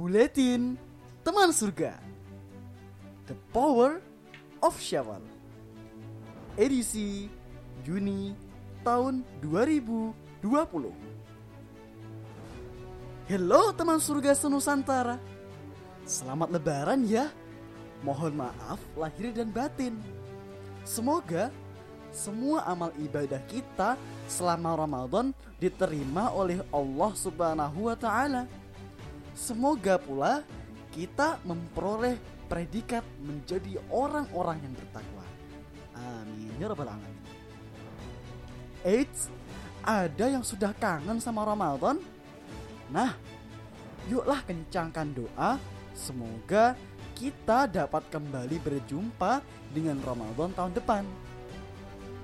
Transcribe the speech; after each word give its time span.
Buletin 0.00 0.80
Teman 1.20 1.52
Surga. 1.52 1.92
The 3.28 3.36
Power 3.52 4.00
of 4.64 4.80
Syawal. 4.80 5.20
Edisi 6.56 7.28
Juni 7.84 8.32
tahun 8.80 9.20
2020 9.44 10.40
Halo 13.28 13.62
teman 13.76 14.00
surga 14.00 14.32
senusantara. 14.32 15.20
Selamat 16.08 16.48
lebaran 16.48 17.04
ya. 17.04 17.28
Mohon 18.00 18.48
maaf 18.48 18.80
lahir 18.96 19.36
dan 19.36 19.52
batin. 19.52 20.00
Semoga 20.80 21.52
semua 22.08 22.64
amal 22.64 22.88
ibadah 22.96 23.44
kita 23.52 24.00
selama 24.32 24.80
Ramadan 24.80 25.36
diterima 25.60 26.32
oleh 26.32 26.64
Allah 26.72 27.12
Subhanahu 27.12 27.92
wa 27.92 27.96
taala. 28.00 28.48
Semoga 29.40 29.96
pula 29.96 30.44
kita 30.92 31.40
memperoleh 31.48 32.20
predikat 32.44 33.00
menjadi 33.24 33.80
orang-orang 33.88 34.60
yang 34.60 34.74
bertakwa. 34.76 35.24
Amin 35.96 36.52
ya 36.60 36.68
rabbal 36.68 36.92
alamin. 36.92 37.24
Eits, 38.84 39.32
ada 39.80 40.28
yang 40.28 40.44
sudah 40.44 40.76
kangen 40.76 41.24
sama 41.24 41.48
Ramadan? 41.48 41.96
Nah, 42.92 43.16
yuklah 44.12 44.44
kencangkan 44.44 45.08
doa 45.16 45.56
semoga 45.96 46.76
kita 47.16 47.64
dapat 47.64 48.04
kembali 48.12 48.60
berjumpa 48.60 49.40
dengan 49.72 50.04
Ramadan 50.04 50.52
tahun 50.52 50.72
depan. 50.76 51.04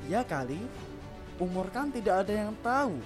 Ya 0.04 0.20
kali, 0.20 0.60
umur 1.40 1.72
kan 1.72 1.88
tidak 1.88 2.28
ada 2.28 2.34
yang 2.44 2.52
tahu. 2.60 3.00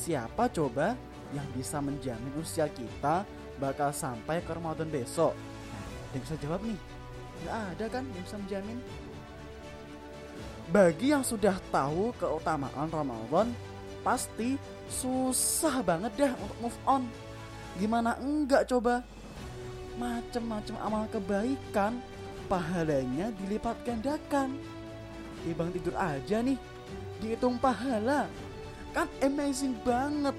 Siapa 0.00 0.48
coba 0.48 0.96
yang 1.34 1.46
bisa 1.52 1.78
menjamin 1.82 2.32
usia 2.40 2.68
kita 2.68 3.24
bakal 3.58 3.92
sampai 3.92 4.40
ke 4.40 4.50
Ramadan 4.54 4.88
besok? 4.88 5.34
Nah, 5.34 5.86
yang 6.16 6.22
bisa 6.24 6.36
jawab 6.40 6.60
nih? 6.64 6.78
Gak 7.44 7.56
ada 7.74 7.86
kan 7.90 8.04
yang 8.14 8.24
bisa 8.24 8.36
menjamin? 8.38 8.78
Bagi 10.68 11.06
yang 11.16 11.24
sudah 11.24 11.56
tahu 11.72 12.12
keutamaan 12.20 12.88
Ramadan, 12.92 13.48
pasti 14.04 14.60
susah 14.92 15.80
banget 15.80 16.12
dah 16.16 16.32
untuk 16.36 16.58
move 16.60 16.78
on. 16.84 17.02
Gimana 17.80 18.16
enggak 18.20 18.68
coba? 18.68 19.00
Macem-macem 19.98 20.76
amal 20.78 21.10
kebaikan, 21.10 21.98
pahalanya 22.48 23.28
dilipat 23.44 23.76
gandakan 23.84 24.56
Ibang 25.44 25.70
tidur 25.76 25.94
aja 25.94 26.40
nih 26.40 26.56
Dihitung 27.20 27.60
pahala 27.60 28.26
Kan 28.96 29.06
amazing 29.20 29.76
banget 29.84 30.34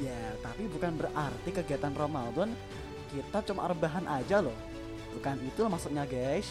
Ya 0.00 0.36
tapi 0.40 0.64
bukan 0.70 0.96
berarti 0.96 1.50
kegiatan 1.52 1.92
Ramadan 1.92 2.56
Kita 3.12 3.44
cuma 3.44 3.68
rebahan 3.68 4.08
aja 4.08 4.40
loh. 4.40 4.56
Bukan 5.12 5.36
itu 5.44 5.60
maksudnya 5.68 6.08
guys. 6.08 6.48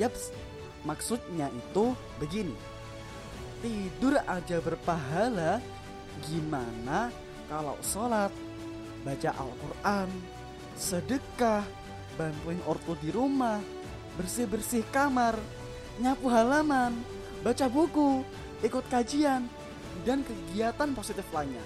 Yaps 0.00 0.34
Maksudnya 0.82 1.48
itu 1.54 1.94
begini. 2.18 2.56
Tidur 3.62 4.18
aja 4.26 4.58
berpahala 4.60 5.62
Gimana 6.26 7.08
kalau 7.46 7.78
sholat 7.80 8.34
Baca 9.06 9.30
Al-Quran 9.30 10.08
Sedekah 10.74 11.64
Bantuin 12.18 12.60
ortu 12.66 12.94
di 12.98 13.10
rumah 13.10 13.58
bersih-bersih 14.14 14.86
kamar, 14.94 15.34
nyapu 15.98 16.30
halaman, 16.30 16.94
baca 17.42 17.66
buku, 17.66 18.22
ikut 18.62 18.84
kajian, 18.86 19.46
dan 20.02 20.26
kegiatan 20.26 20.90
positif 20.90 21.22
lainnya. 21.30 21.62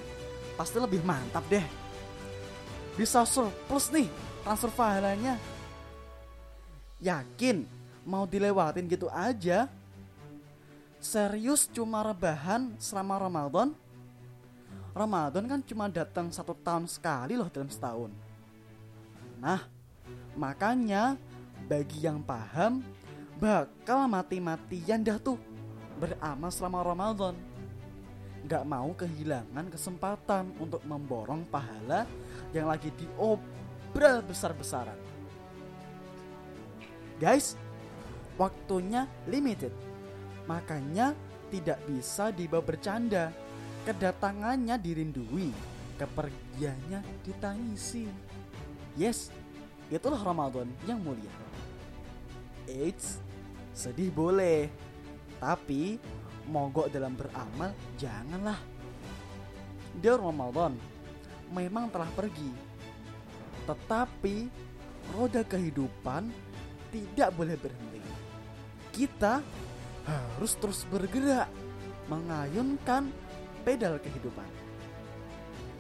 Pasti 0.61 0.77
lebih 0.77 1.01
mantap 1.07 1.47
deh. 1.49 1.65
Bisa 2.99 3.25
surplus 3.25 3.89
nih 3.89 4.11
transfer 4.45 4.69
pahalanya. 4.75 5.41
Yakin 6.99 7.63
mau 8.03 8.27
dilewatin 8.27 8.91
gitu 8.91 9.07
aja? 9.09 9.71
Serius 10.99 11.71
cuma 11.71 12.03
rebahan 12.03 12.75
selama 12.83 13.23
Ramadan? 13.23 13.71
Ramadan 14.91 15.45
kan 15.47 15.61
cuma 15.63 15.87
datang 15.87 16.27
satu 16.35 16.59
tahun 16.59 16.91
sekali 16.91 17.39
loh 17.39 17.47
dalam 17.47 17.71
setahun. 17.71 18.11
Nah, 19.39 19.63
makanya 20.35 21.15
bagi 21.71 22.03
yang 22.03 22.19
paham 22.19 22.83
bakal 23.39 24.11
mati-matian 24.11 25.07
dah 25.07 25.23
tuh 25.23 25.39
beramal 26.03 26.51
selama 26.51 26.83
Ramadan. 26.83 27.39
Gak 28.49 28.65
mau 28.65 28.97
kehilangan 28.97 29.69
kesempatan 29.69 30.57
untuk 30.57 30.81
memborong 30.89 31.45
pahala 31.53 32.09
yang 32.57 32.73
lagi 32.73 32.89
diobral 32.97 34.25
besar-besaran. 34.25 34.97
Guys, 37.21 37.61
waktunya 38.41 39.05
limited. 39.29 39.75
Makanya 40.49 41.13
tidak 41.53 41.77
bisa 41.85 42.33
dibawa 42.33 42.65
bercanda. 42.65 43.29
Kedatangannya 43.85 44.81
dirindui, 44.81 45.53
kepergiannya 46.01 47.05
ditangisi. 47.29 48.09
Yes, 48.97 49.29
itulah 49.93 50.25
Ramadan 50.25 50.73
yang 50.89 51.05
mulia. 51.05 51.33
Eits, 52.65 53.21
sedih 53.77 54.09
boleh. 54.09 54.73
Tapi 55.37 56.01
mogok 56.49 56.89
dalam 56.89 57.15
beramal 57.15 57.71
janganlah. 58.01 58.59
Dia 60.01 60.17
Ramadan 60.17 60.75
memang 61.53 61.93
telah 61.93 62.09
pergi. 62.17 62.51
Tetapi 63.69 64.37
roda 65.13 65.45
kehidupan 65.45 66.33
tidak 66.89 67.31
boleh 67.37 67.57
berhenti. 67.61 68.01
Kita 68.93 69.45
harus 70.09 70.53
terus 70.57 70.89
bergerak 70.89 71.53
mengayunkan 72.09 73.13
pedal 73.63 74.01
kehidupan. 74.01 74.49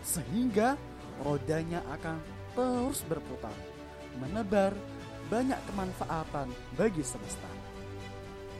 Sehingga 0.04 0.76
rodanya 1.24 1.80
akan 1.88 2.20
terus 2.52 3.00
berputar, 3.08 3.54
menebar 4.20 4.76
banyak 5.32 5.56
kemanfaatan 5.72 6.48
bagi 6.76 7.00
semesta. 7.04 7.48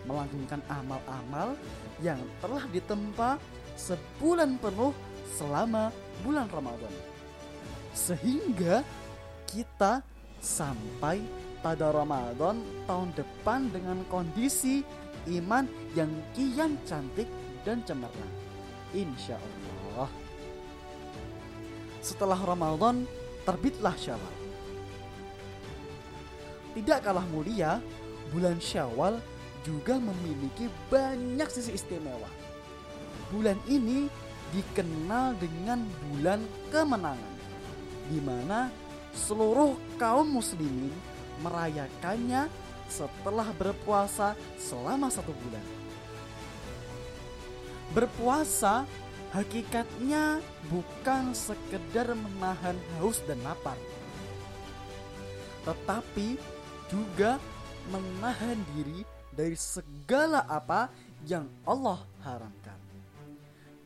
Melanggengkan 0.08 0.64
amal-amal 0.72 1.52
yang 2.02 2.18
telah 2.42 2.64
ditempa 2.70 3.38
sebulan 3.78 4.58
penuh 4.58 4.94
selama 5.38 5.90
bulan 6.22 6.46
Ramadan. 6.50 6.92
Sehingga 7.94 8.82
kita 9.48 10.02
sampai 10.38 11.22
pada 11.58 11.90
Ramadan 11.90 12.62
tahun 12.86 13.10
depan 13.18 13.70
dengan 13.74 13.98
kondisi 14.06 14.86
iman 15.34 15.66
yang 15.98 16.10
kian 16.34 16.78
cantik 16.86 17.26
dan 17.66 17.82
cemerlang. 17.82 18.34
Insya 18.94 19.36
Allah. 19.36 20.10
Setelah 21.98 22.38
Ramadan 22.38 23.04
terbitlah 23.42 23.92
Syawal 23.98 24.38
tidak 26.78 27.02
kalah 27.02 27.26
mulia, 27.34 27.82
bulan 28.30 28.62
Syawal 28.62 29.18
juga 29.66 29.98
memiliki 29.98 30.70
banyak 30.92 31.48
sisi 31.50 31.74
istimewa. 31.74 32.28
Bulan 33.28 33.58
ini 33.68 34.08
dikenal 34.54 35.36
dengan 35.36 35.84
bulan 36.08 36.40
kemenangan, 36.72 37.36
di 38.08 38.18
mana 38.24 38.72
seluruh 39.12 39.76
kaum 40.00 40.40
muslimin 40.40 40.92
merayakannya 41.44 42.48
setelah 42.88 43.52
berpuasa 43.52 44.32
selama 44.56 45.12
satu 45.12 45.30
bulan. 45.36 45.64
Berpuasa 47.92 48.88
hakikatnya 49.36 50.40
bukan 50.72 51.36
sekedar 51.36 52.16
menahan 52.16 52.76
haus 52.96 53.20
dan 53.28 53.36
lapar, 53.44 53.76
tetapi 55.68 56.40
juga 56.88 57.36
menahan 57.92 58.56
diri 58.72 59.04
dari 59.38 59.54
segala 59.54 60.42
apa 60.50 60.90
yang 61.22 61.46
Allah 61.62 62.02
haramkan. 62.26 62.74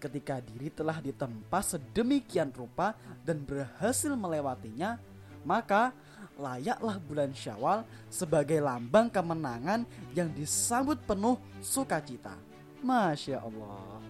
Ketika 0.01 0.41
diri 0.41 0.73
telah 0.73 0.97
ditempa 0.97 1.61
sedemikian 1.61 2.49
rupa 2.57 2.97
dan 3.21 3.45
berhasil 3.45 4.17
melewatinya, 4.17 4.97
maka 5.45 5.93
layaklah 6.41 6.97
bulan 7.05 7.31
Syawal 7.37 7.85
sebagai 8.09 8.57
lambang 8.65 9.13
kemenangan 9.13 9.85
yang 10.17 10.33
disambut 10.33 10.97
penuh 11.05 11.37
sukacita. 11.61 12.33
Masya 12.81 13.45
Allah. 13.45 14.01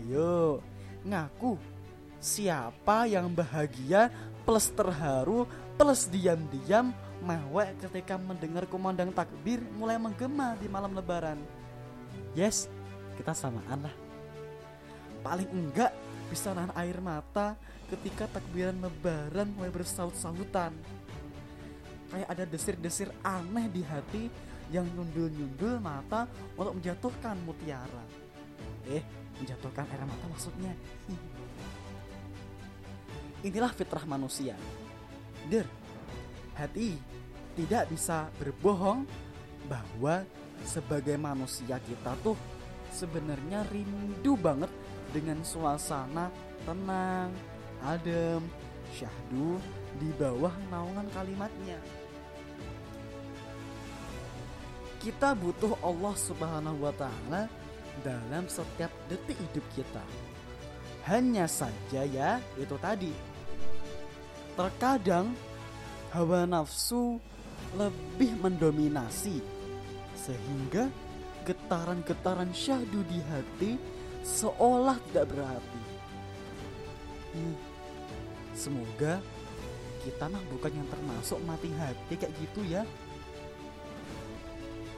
Ayo, 0.00 0.64
ngaku 1.04 1.60
siapa 2.18 3.06
yang 3.06 3.30
bahagia 3.30 4.10
plus 4.42 4.72
terharu 4.74 5.46
plus 5.78 6.10
diam-diam 6.10 6.90
mewek 7.24 7.80
ketika 7.88 8.20
mendengar 8.20 8.68
kumandang 8.68 9.12
takbir 9.12 9.60
mulai 9.76 9.96
menggema 9.96 10.56
di 10.60 10.68
malam 10.68 10.92
lebaran. 10.92 11.40
Yes, 12.36 12.68
kita 13.16 13.32
samaan 13.32 13.88
lah. 13.88 13.94
Paling 15.24 15.48
enggak 15.48 15.92
bisa 16.28 16.52
nahan 16.52 16.74
air 16.76 17.00
mata 17.00 17.56
ketika 17.88 18.28
takbiran 18.28 18.76
lebaran 18.82 19.48
mulai 19.54 19.70
bersaut-sautan. 19.70 20.74
Kayak 22.06 22.28
ada 22.30 22.44
desir-desir 22.46 23.10
aneh 23.24 23.66
di 23.70 23.82
hati 23.82 24.30
yang 24.70 24.86
nyundul-nyundul 24.94 25.78
mata 25.78 26.26
untuk 26.54 26.78
menjatuhkan 26.78 27.38
mutiara. 27.46 28.04
Eh, 28.86 29.02
menjatuhkan 29.42 29.86
air 29.90 30.02
mata 30.06 30.26
maksudnya. 30.30 30.72
Inilah 33.46 33.70
fitrah 33.74 34.06
manusia. 34.06 34.54
Der, 35.46 35.66
hati 36.56 36.96
tidak 37.56 37.88
bisa 37.92 38.32
berbohong 38.40 39.04
bahwa 39.68 40.24
sebagai 40.64 41.14
manusia 41.20 41.76
kita 41.84 42.16
tuh 42.24 42.36
sebenarnya 42.90 43.64
rindu 43.68 44.34
banget 44.40 44.72
dengan 45.12 45.40
suasana 45.44 46.32
tenang, 46.64 47.30
adem, 47.84 48.42
syahdu 48.96 49.60
di 50.00 50.08
bawah 50.16 50.52
naungan 50.72 51.06
kalimatnya. 51.12 51.78
Kita 55.00 55.38
butuh 55.38 55.78
Allah 55.86 56.14
Subhanahu 56.18 56.82
wa 56.82 56.90
taala 56.96 57.46
dalam 58.02 58.50
setiap 58.50 58.90
detik 59.06 59.38
hidup 59.38 59.62
kita. 59.78 60.02
Hanya 61.06 61.46
saja 61.46 62.02
ya, 62.02 62.42
itu 62.58 62.74
tadi. 62.82 63.14
Terkadang 64.58 65.30
hawa 66.16 66.48
nafsu 66.48 67.20
lebih 67.76 68.40
mendominasi 68.40 69.44
sehingga 70.16 70.88
getaran-getaran 71.44 72.48
syahdu 72.56 73.04
di 73.04 73.20
hati 73.28 73.76
seolah 74.24 74.96
tidak 75.12 75.28
berarti. 75.28 75.82
Hmm, 77.36 77.54
semoga 78.56 79.20
kita 80.08 80.24
mah 80.32 80.40
bukan 80.48 80.72
yang 80.72 80.88
termasuk 80.88 81.36
mati 81.44 81.68
hati 81.76 82.16
kayak 82.16 82.32
gitu 82.40 82.64
ya. 82.64 82.82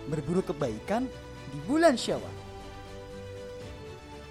Berburu 0.06 0.40
kebaikan 0.46 1.10
di 1.50 1.58
bulan 1.66 1.98
Syawal. 1.98 2.36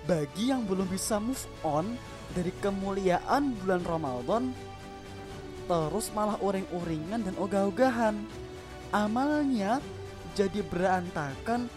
Bagi 0.08 0.56
yang 0.56 0.64
belum 0.64 0.88
bisa 0.88 1.20
move 1.20 1.44
on 1.68 2.00
dari 2.32 2.50
kemuliaan 2.64 3.60
bulan 3.60 3.84
Ramadan, 3.84 4.56
terus 5.68 6.10
malah 6.16 6.40
uring-uringan 6.40 7.28
dan 7.28 7.36
ogah-ogahan. 7.36 8.16
Amalnya 8.96 9.84
jadi 10.34 10.64
berantakan 10.64 11.68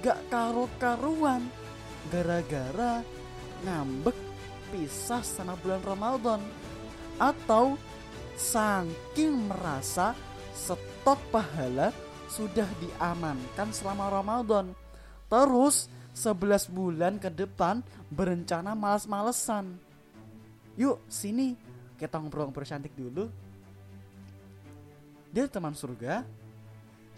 gak 0.00 0.22
karu-karuan. 0.30 1.44
Gara-gara 2.08 3.02
ngambek 3.66 4.16
pisah 4.70 5.20
sama 5.20 5.58
bulan 5.58 5.82
Ramadan. 5.82 6.40
Atau 7.20 7.76
saking 8.38 9.50
merasa 9.50 10.16
stok 10.56 11.20
pahala 11.28 11.92
sudah 12.30 12.70
diamankan 12.78 13.68
selama 13.74 14.08
Ramadan. 14.08 14.72
Terus 15.26 15.90
11 16.14 16.70
bulan 16.70 17.18
ke 17.18 17.28
depan 17.28 17.82
berencana 18.08 18.74
males-malesan 18.78 19.90
yuk 20.80 20.96
sini 21.12 21.60
kita 22.00 22.16
ngobrol-ngobrol 22.16 22.64
dulu 22.96 23.28
dia 25.30 25.46
teman 25.46 25.76
surga 25.76 26.24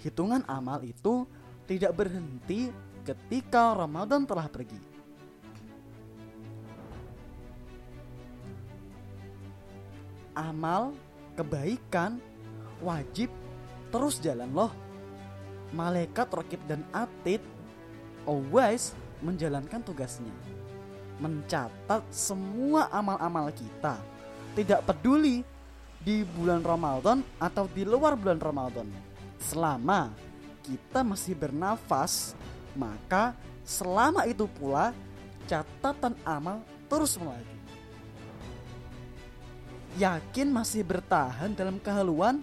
hitungan 0.03 0.43
amal 0.51 0.83
itu 0.83 1.25
tidak 1.65 1.95
berhenti 1.95 2.69
ketika 3.07 3.73
Ramadan 3.73 4.27
telah 4.27 4.47
pergi. 4.51 4.79
Amal 10.33 10.97
kebaikan 11.37 12.21
wajib 12.81 13.29
terus 13.89 14.19
jalan 14.19 14.49
loh. 14.51 14.73
Malaikat 15.73 16.29
Rokib 16.29 16.61
dan 16.69 16.85
Atid 16.93 17.41
always 18.29 18.93
menjalankan 19.25 19.81
tugasnya. 19.81 20.33
Mencatat 21.17 22.05
semua 22.13 22.93
amal-amal 22.93 23.49
kita. 23.55 23.97
Tidak 24.53 24.85
peduli 24.85 25.41
di 26.03 26.27
bulan 26.27 26.61
Ramadan 26.61 27.23
atau 27.41 27.65
di 27.71 27.87
luar 27.87 28.19
bulan 28.19 28.37
Ramadan. 28.37 28.85
Selama 29.41 30.13
kita 30.63 31.01
masih 31.03 31.35
bernafas, 31.35 32.37
maka 32.77 33.33
selama 33.65 34.27
itu 34.29 34.45
pula 34.45 34.93
catatan 35.47 36.15
amal 36.27 36.61
terus 36.91 37.17
melaju. 37.17 37.59
Yakin 39.97 40.49
masih 40.49 40.83
bertahan 40.85 41.53
dalam 41.53 41.77
kehaluan? 41.77 42.41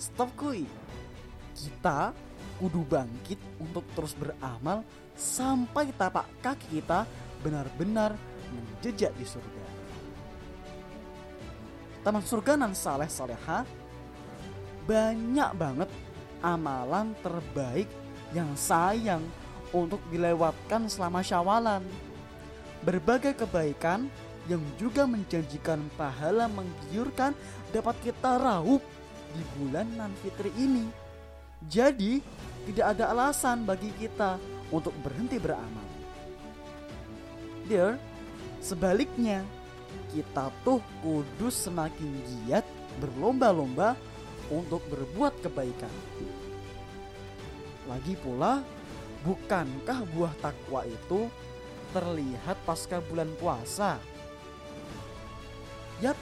Stop 0.00 0.32
kuy. 0.36 0.64
Kita 1.52 2.16
kudu 2.56 2.80
bangkit 2.88 3.40
untuk 3.60 3.84
terus 3.92 4.16
beramal 4.16 4.84
sampai 5.16 5.92
tapak 5.92 6.24
kaki 6.40 6.80
kita 6.80 7.04
benar-benar 7.44 8.16
menjejak 8.52 9.12
di 9.20 9.24
surga. 9.28 9.59
Taman 12.00 12.24
surga 12.24 12.56
nan 12.56 12.72
saleh 12.72 13.08
saleha 13.12 13.68
banyak 14.88 15.50
banget 15.54 15.90
amalan 16.40 17.12
terbaik 17.20 17.86
yang 18.32 18.48
sayang 18.56 19.20
untuk 19.70 20.00
dilewatkan 20.08 20.88
selama 20.88 21.20
syawalan. 21.20 21.84
Berbagai 22.80 23.36
kebaikan 23.36 24.08
yang 24.48 24.64
juga 24.80 25.04
menjanjikan 25.04 25.84
pahala 25.94 26.48
menggiurkan 26.48 27.36
dapat 27.70 27.94
kita 28.00 28.40
raup 28.40 28.80
di 29.36 29.42
bulan 29.60 29.86
nan 29.94 30.10
fitri 30.24 30.50
ini. 30.56 30.88
Jadi, 31.68 32.24
tidak 32.72 32.96
ada 32.96 33.12
alasan 33.12 33.68
bagi 33.68 33.92
kita 34.00 34.40
untuk 34.72 34.96
berhenti 35.04 35.36
beramal. 35.36 35.86
Dear, 37.68 38.00
sebaliknya, 38.64 39.44
kita 40.10 40.50
tuh 40.66 40.82
kudus 41.00 41.70
semakin 41.70 42.10
giat 42.26 42.66
berlomba-lomba 42.98 43.94
untuk 44.50 44.82
berbuat 44.90 45.38
kebaikan. 45.40 45.92
Lagi 47.86 48.18
pula, 48.18 48.62
bukankah 49.22 50.04
buah 50.10 50.34
takwa 50.42 50.82
itu 50.86 51.30
terlihat 51.94 52.58
pasca 52.66 52.98
bulan 52.98 53.30
puasa? 53.38 53.98
Yap, 56.02 56.18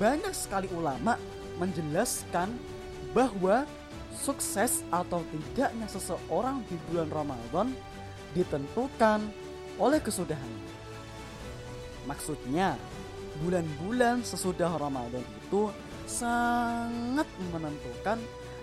banyak 0.00 0.32
sekali 0.32 0.68
ulama 0.72 1.20
menjelaskan 1.60 2.54
bahwa 3.12 3.68
sukses 4.16 4.84
atau 4.88 5.20
tidaknya 5.28 5.88
seseorang 5.88 6.64
di 6.68 6.76
bulan 6.88 7.08
Ramadan 7.12 7.68
ditentukan 8.32 9.20
oleh 9.76 10.00
kesudahan. 10.00 10.81
Maksudnya, 12.04 12.76
bulan-bulan 13.42 14.26
sesudah 14.26 14.74
Ramadan 14.76 15.22
itu 15.22 15.70
sangat 16.04 17.26
menentukan 17.54 18.18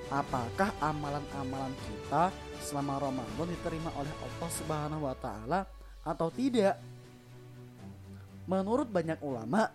apakah 0.10 0.69
amalan-amalan 0.81 1.74
kita 1.86 2.34
selama 2.62 3.00
Ramadan 3.00 3.48
diterima 3.48 3.89
oleh 3.96 4.13
Allah 4.13 4.50
Subhanahu 4.51 5.03
wa 5.05 5.15
taala 5.15 5.60
atau 6.03 6.27
tidak. 6.34 6.77
Menurut 8.50 8.89
banyak 8.89 9.22
ulama, 9.22 9.69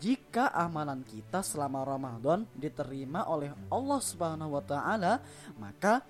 jika 0.00 0.48
amalan 0.50 1.04
kita 1.04 1.44
selama 1.44 1.84
Ramadan 1.84 2.48
diterima 2.56 3.28
oleh 3.28 3.52
Allah 3.68 4.00
Subhanahu 4.00 4.56
wa 4.56 4.64
taala, 4.64 5.20
maka 5.60 6.00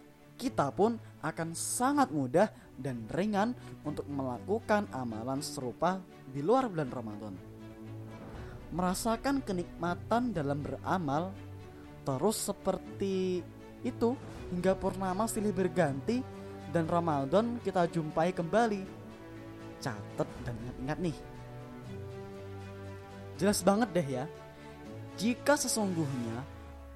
kita 0.44 0.68
pun 0.76 1.00
akan 1.24 1.56
sangat 1.56 2.12
mudah 2.12 2.52
dan 2.76 3.08
ringan 3.08 3.56
untuk 3.80 4.04
melakukan 4.12 4.84
amalan 4.92 5.40
serupa 5.40 6.04
di 6.28 6.44
luar 6.44 6.68
bulan 6.68 6.92
Ramadan 6.92 7.34
merasakan 8.74 9.38
kenikmatan 9.40 10.34
dalam 10.34 10.58
beramal 10.58 11.30
terus 12.02 12.50
seperti 12.50 13.40
itu 13.86 14.18
hingga 14.50 14.74
purnama 14.74 15.30
silih 15.30 15.54
berganti 15.54 16.20
dan 16.74 16.90
Ramadan 16.90 17.62
kita 17.62 17.86
jumpai 17.86 18.34
kembali. 18.34 18.82
Catat 19.78 20.28
dan 20.42 20.54
ingat-ingat 20.58 20.98
nih. 20.98 21.16
Jelas 23.38 23.62
banget 23.62 23.88
deh 23.94 24.08
ya. 24.08 24.24
Jika 25.14 25.54
sesungguhnya 25.54 26.42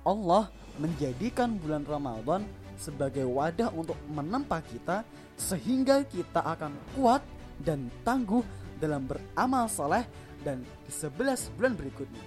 Allah 0.02 0.50
menjadikan 0.82 1.54
bulan 1.62 1.86
Ramadan 1.86 2.42
sebagai 2.78 3.26
wadah 3.26 3.74
untuk 3.74 3.98
menempa 4.06 4.62
kita 4.62 5.02
sehingga 5.34 6.06
kita 6.06 6.40
akan 6.40 6.72
kuat 6.94 7.20
dan 7.58 7.90
tangguh 8.06 8.46
dalam 8.78 9.02
beramal 9.04 9.66
saleh 9.66 10.06
dan 10.46 10.62
di 10.86 10.92
11 10.94 11.50
bulan 11.58 11.74
berikutnya. 11.74 12.24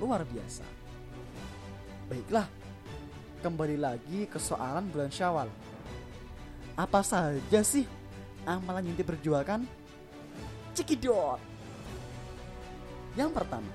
Luar 0.00 0.24
biasa. 0.24 0.64
Baiklah, 2.08 2.48
kembali 3.44 3.76
lagi 3.76 4.24
ke 4.24 4.40
soalan 4.40 4.88
bulan 4.88 5.12
Syawal. 5.12 5.48
Apa 6.76 7.04
saja 7.04 7.60
sih 7.60 7.84
amalan 8.48 8.92
yang 8.92 8.96
diperjualkan? 8.96 9.64
Cekidot. 10.76 11.40
Yang 13.16 13.32
pertama, 13.32 13.72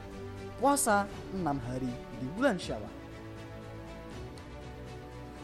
puasa 0.62 1.10
6 1.34 1.42
hari 1.42 1.90
di 2.22 2.26
bulan 2.38 2.58
Syawal. 2.62 3.01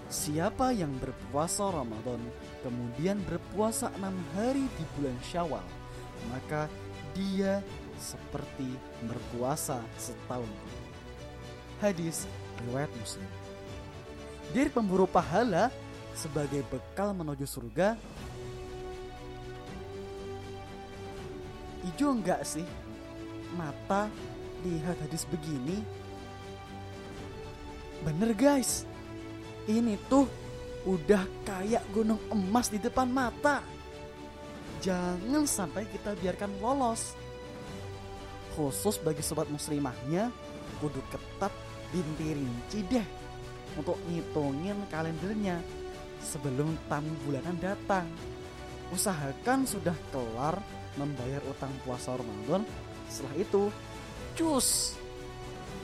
Siapa 0.08 0.72
yang 0.72 0.96
berpuasa 1.04 1.68
Ramadan 1.68 2.24
kemudian 2.64 3.20
berpuasa 3.28 3.92
enam 4.00 4.16
hari 4.40 4.64
di 4.80 4.84
bulan 4.96 5.20
Syawal, 5.20 5.66
maka 6.32 6.72
dia 7.12 7.60
seperti 8.00 8.72
berpuasa 9.04 9.84
setahun. 10.00 10.48
Hadis 11.84 12.24
riwayat 12.64 12.88
Muslim. 13.04 13.28
Diri 14.56 14.72
pemburu 14.72 15.04
pahala 15.12 15.68
sebagai 16.16 16.64
bekal 16.72 17.12
menuju 17.12 17.44
surga. 17.44 18.00
Ijo 21.84 22.08
enggak 22.16 22.48
sih 22.48 22.64
mata 23.60 24.08
lihat 24.64 24.96
hadis 25.04 25.28
begini? 25.28 25.84
Bener 28.08 28.32
guys, 28.32 28.88
ini 29.68 30.00
tuh 30.08 30.26
udah 30.88 31.24
kayak 31.44 31.84
gunung 31.92 32.20
emas 32.32 32.72
di 32.72 32.80
depan 32.80 33.12
mata. 33.12 33.60
Jangan 34.80 35.44
sampai 35.44 35.84
kita 35.92 36.16
biarkan 36.16 36.52
lolos. 36.64 37.14
Khusus 38.56 38.98
bagi 39.04 39.22
sobat 39.22 39.52
muslimahnya, 39.52 40.34
kudu 40.82 41.04
ketat 41.12 41.54
binti 41.94 42.82
deh 42.88 43.06
untuk 43.78 44.00
ngitungin 44.10 44.76
kalendernya 44.90 45.62
sebelum 46.24 46.74
tamu 46.90 47.14
bulanan 47.28 47.58
datang. 47.62 48.08
Usahakan 48.90 49.68
sudah 49.68 49.94
kelar 50.10 50.58
membayar 50.96 51.44
utang 51.46 51.72
puasa 51.84 52.16
Ramadan. 52.16 52.64
Setelah 53.12 53.36
itu, 53.38 53.64
cus 54.34 54.96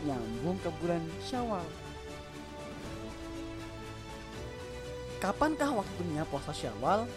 nyambung 0.08 0.58
ke 0.64 0.70
bulan 0.82 1.04
Syawal. 1.28 1.68
Kapankah 5.24 5.80
waktunya 5.80 6.28
puasa 6.28 6.52
Syawal? 6.52 7.08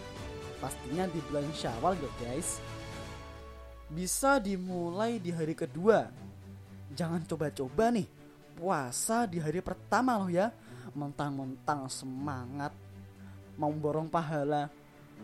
Pastinya 0.62 1.10
di 1.10 1.18
bulan 1.26 1.50
Syawal 1.50 1.98
ya 1.98 2.06
guys. 2.22 2.62
Bisa 3.90 4.38
dimulai 4.38 5.18
di 5.18 5.34
hari 5.34 5.58
kedua. 5.58 6.06
Jangan 6.94 7.26
coba-coba 7.26 7.90
nih 7.90 8.06
puasa 8.54 9.26
di 9.26 9.42
hari 9.42 9.58
pertama 9.58 10.14
loh 10.22 10.30
ya. 10.30 10.54
Mentang-mentang 10.94 11.90
semangat 11.90 12.70
mau 13.58 13.74
borong 13.74 14.06
pahala. 14.06 14.70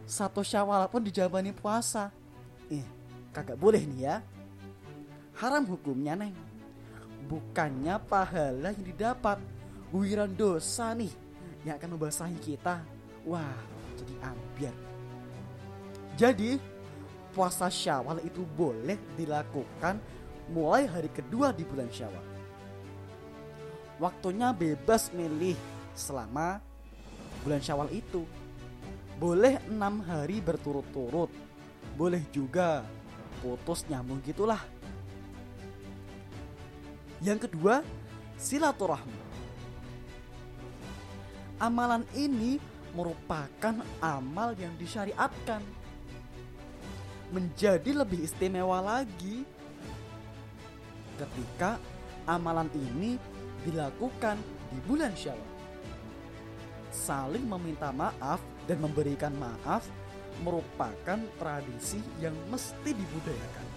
Satu 0.03 0.43
Syawal 0.43 0.83
pun 0.91 1.07
dijabani 1.07 1.55
puasa. 1.55 2.11
Eh, 2.67 2.83
kagak 3.31 3.63
boleh 3.63 3.87
nih 3.87 4.11
ya. 4.11 4.17
Haram 5.39 5.63
hukumnya 5.71 6.19
neng. 6.19 6.35
Bukannya 7.31 7.95
pahala 8.11 8.75
yang 8.75 8.83
didapat, 8.83 9.39
guiran 9.95 10.35
dosa 10.35 10.91
nih 10.99 11.22
yang 11.63 11.79
akan 11.79 11.95
membasahi 11.95 12.39
kita. 12.43 12.83
Wah, 13.27 13.59
jadi 13.95 14.15
ambiar. 14.27 14.77
Jadi, 16.19 16.59
puasa 17.33 17.71
Syawal 17.71 18.21
itu 18.27 18.45
boleh 18.45 18.99
dilakukan 19.17 19.97
mulai 20.51 20.85
hari 20.91 21.09
kedua 21.09 21.55
di 21.55 21.63
bulan 21.63 21.89
Syawal. 21.89 22.25
Waktunya 24.03 24.51
bebas 24.51 25.15
milih 25.15 25.57
selama 25.95 26.59
bulan 27.47 27.63
Syawal 27.63 27.89
itu. 27.95 28.27
Boleh 29.23 29.63
enam 29.71 30.03
hari 30.03 30.43
berturut-turut, 30.43 31.31
boleh 31.95 32.27
juga 32.35 32.83
putus 33.39 33.87
nyambung 33.87 34.19
gitulah. 34.27 34.59
Yang 37.23 37.47
kedua, 37.47 37.87
silaturahmi 38.35 39.32
amalan 41.63 42.03
ini 42.19 42.59
merupakan 42.91 43.79
amal 44.03 44.51
yang 44.59 44.75
disyariatkan. 44.83 45.63
Menjadi 47.31 47.97
lebih 47.97 48.27
istimewa 48.27 48.83
lagi 48.83 49.47
ketika 51.17 51.79
amalan 52.27 52.69
ini 52.75 53.17
dilakukan 53.63 54.37
di 54.75 54.79
bulan 54.85 55.15
Syawal. 55.15 55.51
Saling 56.93 57.47
meminta 57.49 57.89
maaf 57.95 58.43
dan 58.69 58.83
memberikan 58.85 59.33
maaf 59.39 59.87
merupakan 60.45 61.17
tradisi 61.41 62.03
yang 62.21 62.37
mesti 62.53 62.91
dibudayakan. 62.93 63.69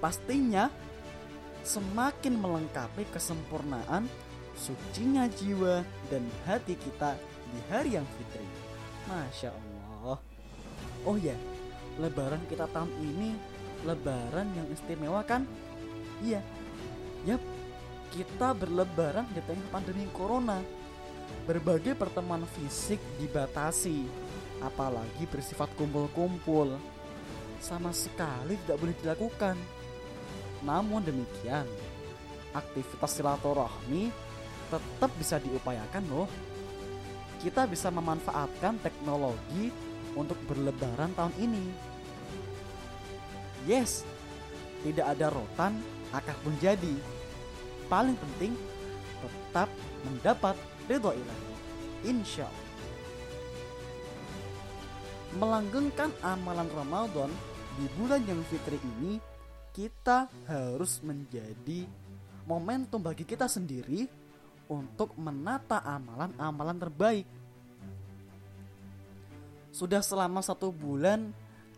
Pastinya 0.00 0.72
semakin 1.60 2.40
melengkapi 2.40 3.04
kesempurnaan 3.12 4.08
sucinya 4.58 5.30
jiwa 5.30 5.86
dan 6.10 6.26
hati 6.42 6.74
kita 6.74 7.14
di 7.54 7.60
hari 7.70 7.94
yang 7.94 8.06
fitri. 8.18 8.44
Masya 9.06 9.54
Allah. 9.54 10.18
Oh 11.06 11.16
ya, 11.16 11.38
lebaran 12.02 12.42
kita 12.50 12.66
tahun 12.68 12.90
ini 12.98 13.38
lebaran 13.86 14.50
yang 14.58 14.66
istimewa 14.74 15.22
kan? 15.22 15.46
Iya. 16.20 16.42
Yap, 17.24 17.42
kita 18.10 18.52
berlebaran 18.58 19.30
di 19.30 19.40
tengah 19.46 19.68
pandemi 19.70 20.10
corona. 20.10 20.58
Berbagai 21.46 21.92
pertemuan 21.96 22.44
fisik 22.48 23.00
dibatasi, 23.20 24.08
apalagi 24.64 25.24
bersifat 25.28 25.70
kumpul-kumpul. 25.78 26.76
Sama 27.62 27.92
sekali 27.94 28.58
tidak 28.64 28.78
boleh 28.80 28.96
dilakukan. 29.00 29.56
Namun 30.64 31.04
demikian, 31.04 31.66
aktivitas 32.56 33.14
silaturahmi 33.14 34.10
tetap 34.68 35.10
bisa 35.16 35.36
diupayakan 35.40 36.04
loh. 36.08 36.28
Kita 37.38 37.64
bisa 37.64 37.88
memanfaatkan 37.88 38.82
teknologi 38.82 39.70
untuk 40.18 40.36
berlebaran 40.48 41.14
tahun 41.14 41.34
ini. 41.38 41.64
Yes, 43.66 44.02
tidak 44.82 45.18
ada 45.18 45.30
rotan, 45.30 45.78
akar 46.14 46.34
pun 46.42 46.54
jadi. 46.62 46.94
Paling 47.86 48.16
penting, 48.18 48.52
tetap 49.22 49.70
mendapat 50.06 50.56
ridho 50.86 51.12
ilahi. 51.14 51.52
Insya 52.06 52.46
Allah. 52.46 52.66
Melanggengkan 55.28 56.10
amalan 56.24 56.68
Ramadan 56.72 57.30
di 57.76 57.86
bulan 58.00 58.22
yang 58.24 58.40
fitri 58.48 58.80
ini, 58.98 59.20
kita 59.70 60.26
harus 60.48 60.98
menjadi 61.04 61.86
momentum 62.48 62.98
bagi 62.98 63.22
kita 63.22 63.46
sendiri 63.46 64.08
untuk 64.68 65.16
menata 65.16 65.80
amalan-amalan 65.80 66.78
terbaik. 66.78 67.26
Sudah 69.72 70.04
selama 70.04 70.44
satu 70.44 70.68
bulan 70.68 71.32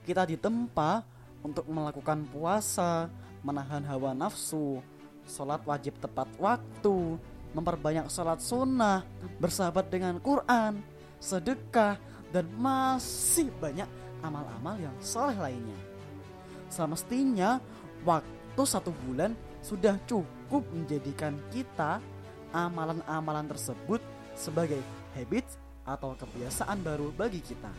kita 0.04 0.26
ditempa 0.26 1.06
untuk 1.40 1.64
melakukan 1.70 2.26
puasa, 2.28 3.08
menahan 3.40 3.86
hawa 3.86 4.12
nafsu, 4.12 4.82
sholat 5.24 5.62
wajib 5.64 5.96
tepat 6.02 6.28
waktu, 6.36 7.16
memperbanyak 7.54 8.10
sholat 8.10 8.42
sunnah, 8.42 9.06
bersahabat 9.38 9.88
dengan 9.88 10.18
Quran, 10.20 10.82
sedekah, 11.22 11.96
dan 12.30 12.46
masih 12.58 13.50
banyak 13.58 13.88
amal-amal 14.22 14.78
yang 14.78 14.94
soleh 15.02 15.36
lainnya. 15.36 15.80
Semestinya 16.70 17.58
waktu 18.06 18.62
satu 18.62 18.94
bulan 19.06 19.34
sudah 19.60 19.98
cukup 20.06 20.62
menjadikan 20.72 21.36
kita 21.50 21.98
amalan-amalan 22.50 23.46
tersebut 23.50 24.02
sebagai 24.34 24.80
habit 25.14 25.46
atau 25.84 26.14
kebiasaan 26.14 26.80
baru 26.82 27.10
bagi 27.14 27.42
kita. 27.42 27.72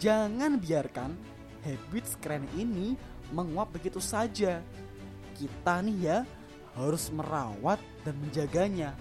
Jangan 0.00 0.56
biarkan 0.56 1.10
habit 1.60 2.06
keren 2.22 2.46
ini 2.56 2.96
menguap 3.34 3.74
begitu 3.74 4.00
saja. 4.00 4.64
Kita 5.36 5.80
nih 5.84 5.98
ya 6.00 6.18
harus 6.76 7.10
merawat 7.12 7.80
dan 8.06 8.16
menjaganya 8.16 8.96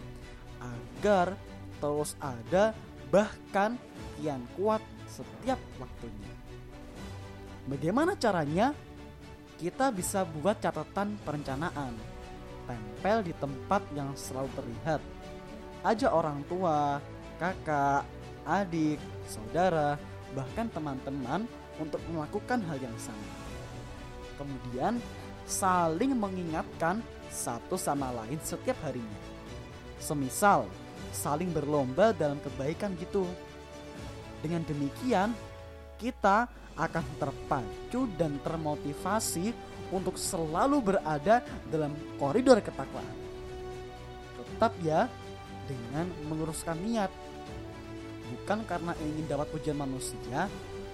agar 0.59 1.37
terus 1.79 2.19
ada 2.19 2.75
bahkan 3.07 3.79
yang 4.19 4.43
kuat 4.59 4.83
setiap 5.07 5.59
waktunya. 5.79 6.31
Bagaimana 7.69 8.19
caranya? 8.19 8.75
Kita 9.59 9.91
bisa 9.91 10.23
buat 10.23 10.63
catatan 10.63 11.19
perencanaan 11.19 12.18
tempel 12.69 13.25
di 13.25 13.33
tempat 13.33 13.81
yang 13.97 14.13
selalu 14.13 14.49
terlihat. 14.53 15.01
Ajak 15.81 16.11
orang 16.13 16.45
tua, 16.45 17.01
kakak, 17.41 18.05
adik, 18.45 19.01
saudara, 19.25 19.97
bahkan 20.37 20.69
teman-teman 20.69 21.49
untuk 21.81 22.03
melakukan 22.13 22.61
hal 22.69 22.77
yang 22.77 22.97
sama. 23.01 23.29
Kemudian 24.37 25.01
saling 25.49 26.13
mengingatkan 26.13 27.01
satu 27.33 27.73
sama 27.73 28.13
lain 28.13 28.37
setiap 28.45 28.77
harinya. 28.85 29.19
Semisal 29.97 30.69
saling 31.11 31.49
berlomba 31.49 32.13
dalam 32.13 32.37
kebaikan 32.39 32.93
gitu. 33.01 33.25
Dengan 34.39 34.63
demikian, 34.63 35.35
kita 35.99 36.47
akan 36.79 37.05
terpacu 37.19 38.07
dan 38.15 38.39
termotivasi 38.39 39.51
untuk 39.89 40.15
selalu 40.15 40.93
berada 40.93 41.41
dalam 41.69 41.93
koridor 42.21 42.61
ketakwaan. 42.61 43.17
Tetap 44.37 44.73
ya 44.81 45.09
dengan 45.69 46.09
meluruskan 46.29 46.77
niat. 46.81 47.11
Bukan 48.29 48.61
karena 48.69 48.93
ingin 49.01 49.25
dapat 49.25 49.49
pujian 49.49 49.77
manusia, 49.77 50.45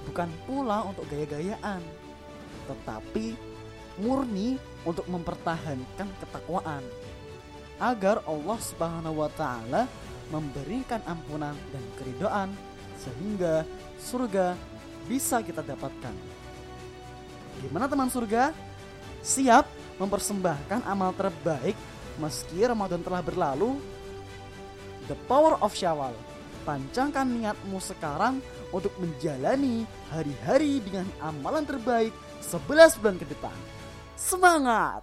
bukan 0.08 0.32
pula 0.48 0.88
untuk 0.88 1.04
gaya-gayaan, 1.12 1.84
tetapi 2.72 3.36
murni 4.00 4.56
untuk 4.88 5.04
mempertahankan 5.08 6.08
ketakwaan 6.24 6.84
agar 7.80 8.24
Allah 8.24 8.60
Subhanahu 8.60 9.20
wa 9.20 9.32
taala 9.36 9.88
memberikan 10.32 11.04
ampunan 11.04 11.56
dan 11.72 11.84
keridoan 12.00 12.50
sehingga 13.00 13.68
surga 14.00 14.56
bisa 15.06 15.44
kita 15.44 15.62
dapatkan. 15.62 16.16
Gimana 17.62 17.86
teman 17.86 18.10
surga? 18.10 18.52
Siap 19.26 19.66
mempersembahkan 19.98 20.86
amal 20.86 21.10
terbaik 21.18 21.74
meski 22.22 22.62
Ramadan 22.62 23.02
telah 23.02 23.26
berlalu? 23.26 23.82
The 25.10 25.18
power 25.26 25.58
of 25.66 25.74
Syawal. 25.74 26.14
Pancangkan 26.62 27.26
niatmu 27.34 27.82
sekarang 27.82 28.38
untuk 28.70 28.94
menjalani 29.02 29.90
hari-hari 30.14 30.78
dengan 30.78 31.10
amalan 31.26 31.66
terbaik 31.66 32.14
11 32.46 33.02
bulan 33.02 33.18
ke 33.18 33.26
depan. 33.26 33.58
Semangat! 34.14 35.02